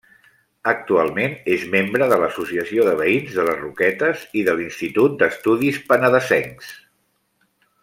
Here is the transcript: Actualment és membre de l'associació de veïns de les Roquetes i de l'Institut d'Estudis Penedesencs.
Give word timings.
Actualment 0.69 1.35
és 1.55 1.65
membre 1.75 2.07
de 2.13 2.17
l'associació 2.23 2.87
de 2.87 2.95
veïns 3.03 3.37
de 3.41 3.45
les 3.49 3.59
Roquetes 3.61 4.25
i 4.41 4.47
de 4.49 4.57
l'Institut 4.63 5.21
d'Estudis 5.21 5.79
Penedesencs. 5.93 6.75